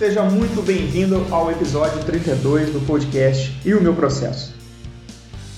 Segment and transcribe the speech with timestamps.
[0.00, 4.54] Seja muito bem-vindo ao episódio 32 do podcast E o Meu Processo.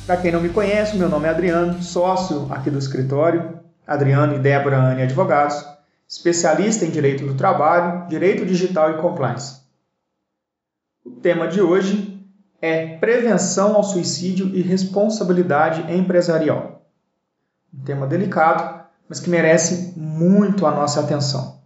[0.04, 4.40] Para quem não me conhece, meu nome é Adriano, sócio aqui do escritório, Adriano e
[4.40, 5.64] Débora Anne Advogados,
[6.08, 9.60] especialista em Direito do Trabalho, Direito Digital e Compliance.
[11.06, 12.26] O tema de hoje
[12.60, 16.82] é Prevenção ao Suicídio e Responsabilidade Empresarial.
[17.72, 21.61] Um tema delicado, mas que merece muito a nossa atenção.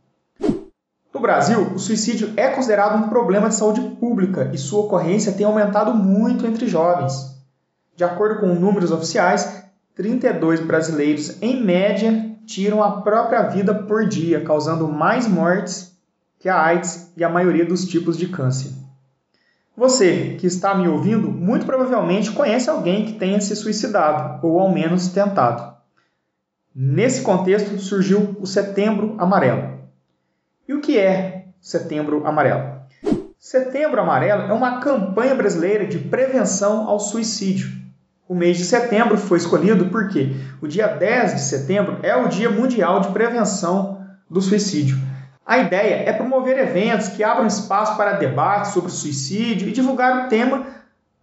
[1.16, 5.46] No Brasil, o suicídio é considerado um problema de saúde pública e sua ocorrência tem
[5.46, 7.34] aumentado muito entre jovens.
[7.96, 14.44] De acordo com números oficiais, 32 brasileiros, em média, tiram a própria vida por dia,
[14.44, 15.96] causando mais mortes
[16.38, 18.72] que a AIDS e a maioria dos tipos de câncer.
[19.74, 24.70] Você que está me ouvindo, muito provavelmente conhece alguém que tenha se suicidado, ou ao
[24.70, 25.76] menos tentado.
[26.74, 29.75] Nesse contexto surgiu o Setembro Amarelo.
[30.68, 32.80] E o que é Setembro Amarelo?
[33.38, 37.70] Setembro Amarelo é uma campanha brasileira de prevenção ao suicídio.
[38.28, 42.50] O mês de setembro foi escolhido porque o dia 10 de setembro é o Dia
[42.50, 44.98] Mundial de Prevenção do Suicídio.
[45.46, 50.28] A ideia é promover eventos que abram espaço para debates sobre suicídio e divulgar o
[50.28, 50.66] tema,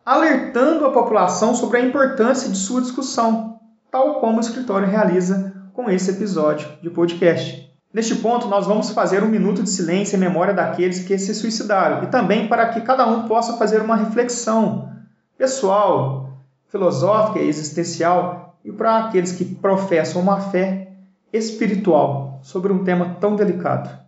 [0.05, 3.59] alertando a população sobre a importância de sua discussão,
[3.91, 7.62] tal como o escritório realiza com esse episódio de podcast.
[7.93, 12.03] Neste ponto, nós vamos fazer um minuto de silêncio em memória daqueles que se suicidaram
[12.03, 14.91] e também para que cada um possa fazer uma reflexão
[15.37, 16.31] pessoal,
[16.69, 20.91] filosófica e existencial e para aqueles que professam uma fé
[21.31, 24.02] espiritual sobre um tema tão delicado.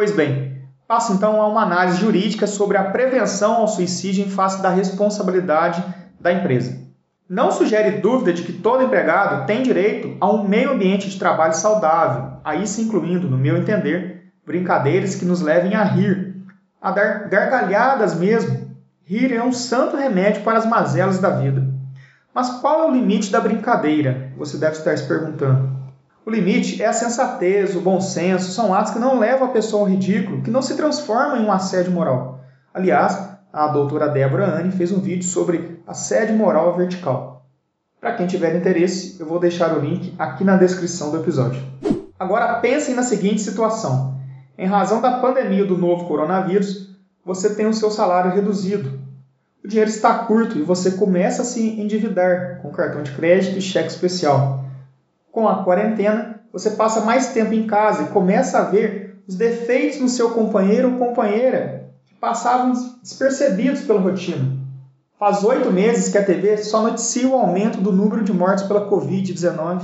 [0.00, 4.62] Pois bem, passo então a uma análise jurídica sobre a prevenção ao suicídio em face
[4.62, 5.84] da responsabilidade
[6.18, 6.74] da empresa.
[7.28, 11.52] Não sugere dúvida de que todo empregado tem direito a um meio ambiente de trabalho
[11.52, 16.34] saudável, aí se incluindo, no meu entender, brincadeiras que nos levem a rir,
[16.80, 18.74] a dar gargalhadas mesmo.
[19.04, 21.68] Rir é um santo remédio para as mazelas da vida.
[22.34, 24.32] Mas qual é o limite da brincadeira?
[24.38, 25.69] Você deve estar se perguntando.
[26.30, 29.82] O limite é a sensatez, o bom senso, são atos que não levam a pessoa
[29.82, 32.38] ao ridículo, que não se transformam em um assédio moral.
[32.72, 33.18] Aliás,
[33.52, 37.44] a doutora Débora Anne fez um vídeo sobre assédio moral vertical.
[38.00, 41.60] Para quem tiver interesse, eu vou deixar o link aqui na descrição do episódio.
[42.16, 44.16] Agora pensem na seguinte situação.
[44.56, 49.00] Em razão da pandemia do novo coronavírus, você tem o seu salário reduzido.
[49.64, 53.60] O dinheiro está curto e você começa a se endividar com cartão de crédito e
[53.60, 54.59] cheque especial.
[55.32, 60.00] Com a quarentena, você passa mais tempo em casa e começa a ver os defeitos
[60.00, 64.58] no seu companheiro ou companheira que passavam despercebidos pela rotina.
[65.18, 68.90] Faz oito meses que a TV só noticia o aumento do número de mortes pela
[68.90, 69.82] Covid-19.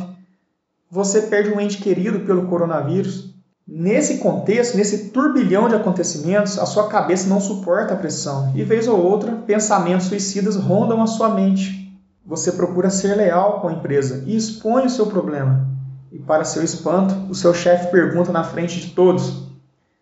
[0.91, 3.35] Você perde um ente querido pelo coronavírus.
[3.69, 8.89] Nesse contexto, nesse turbilhão de acontecimentos, a sua cabeça não suporta a pressão e, vez
[8.89, 11.86] ou outra, pensamentos suicidas rondam a sua mente.
[12.27, 15.69] Você procura ser leal com a empresa e expõe o seu problema.
[16.11, 19.47] E para seu espanto, o seu chefe pergunta na frente de todos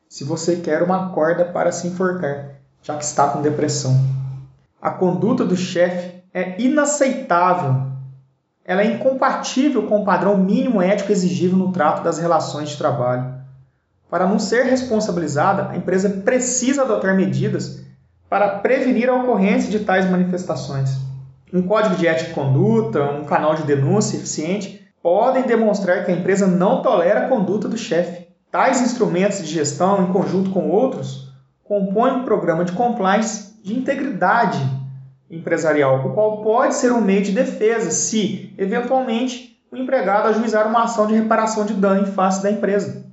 [0.09, 3.94] se você quer uma corda para se enforcar, já que está com depressão.
[4.81, 7.88] A conduta do chefe é inaceitável.
[8.65, 13.35] Ela é incompatível com o padrão mínimo ético exigível no trato das relações de trabalho.
[14.09, 17.85] Para não ser responsabilizada, a empresa precisa adotar medidas
[18.31, 21.05] para prevenir a ocorrência de tais manifestações
[21.52, 26.14] um código de ética e conduta, um canal de denúncia eficiente, podem demonstrar que a
[26.14, 28.26] empresa não tolera a conduta do chefe.
[28.50, 31.32] Tais instrumentos de gestão, em conjunto com outros,
[31.62, 34.61] compõem um programa de compliance de integridade
[35.31, 40.85] empresarial, o qual pode ser um meio de defesa se, eventualmente, o empregado ajuizar uma
[40.85, 43.05] ação de reparação de dano em face da empresa.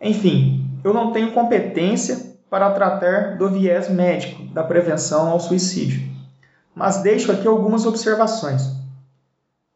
[0.00, 6.11] Enfim, eu não tenho competência para tratar do viés médico da prevenção ao suicídio.
[6.74, 8.62] Mas deixo aqui algumas observações.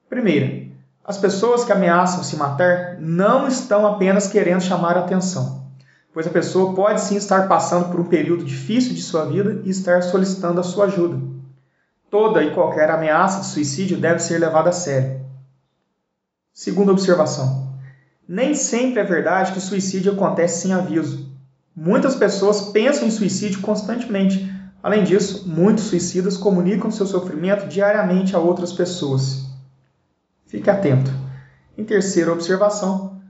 [0.09, 0.67] Primeira,
[1.05, 5.65] as pessoas que ameaçam se matar não estão apenas querendo chamar atenção,
[6.13, 9.71] pois a pessoa pode sim estar passando por um período difícil de sua vida e
[9.71, 11.21] estar solicitando a sua ajuda.
[12.11, 15.21] Toda e qualquer ameaça de suicídio deve ser levada a sério.
[16.53, 17.75] Segunda observação:
[18.27, 21.31] nem sempre é verdade que suicídio acontece sem aviso.
[21.75, 24.56] Muitas pessoas pensam em suicídio constantemente.
[24.83, 29.47] Além disso, muitos suicidas comunicam seu sofrimento diariamente a outras pessoas.
[30.47, 31.11] Fique atento.
[31.77, 33.21] Em terceira observação,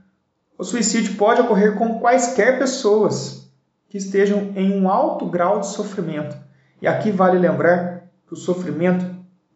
[0.57, 3.49] o suicídio pode ocorrer com quaisquer pessoas
[3.89, 6.37] que estejam em um alto grau de sofrimento.
[6.81, 9.05] E aqui vale lembrar que o sofrimento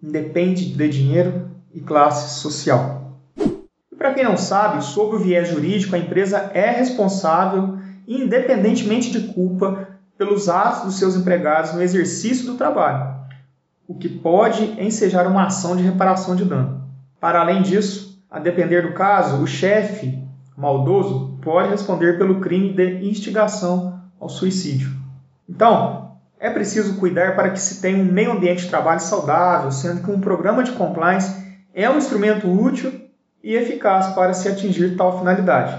[0.01, 3.17] independe de dinheiro e classe social.
[3.91, 7.77] E para quem não sabe, sob o viés jurídico, a empresa é responsável
[8.07, 9.87] independentemente de culpa,
[10.21, 13.15] pelos atos dos seus empregados no exercício do trabalho,
[13.87, 16.83] o que pode ensejar uma ação de reparação de dano.
[17.19, 20.23] Para além disso, a depender do caso, o chefe
[20.55, 24.91] maldoso pode responder pelo crime de instigação ao suicídio.
[25.49, 30.03] Então, é preciso cuidar para que se tenha um meio ambiente de trabalho saudável, sendo
[30.03, 31.35] que um programa de compliance
[31.73, 33.09] é um instrumento útil
[33.43, 35.75] e eficaz para se atingir tal finalidade.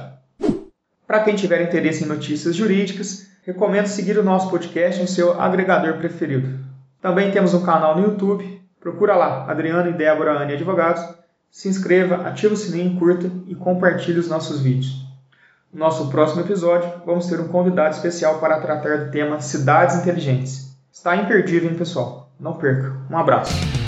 [1.06, 5.94] Para quem tiver interesse em notícias jurídicas, recomendo seguir o nosso podcast no seu agregador
[5.98, 6.58] preferido.
[7.00, 8.62] Também temos um canal no YouTube.
[8.80, 11.02] Procura lá, Adriano e Débora Anne Advogados.
[11.50, 15.02] Se inscreva, ative o sininho, curta e compartilhe os nossos vídeos.
[15.72, 20.76] No nosso próximo episódio, vamos ter um convidado especial para tratar do tema cidades inteligentes.
[20.92, 22.30] Está imperdível, hein, pessoal?
[22.38, 22.94] Não perca.
[23.10, 23.81] Um abraço.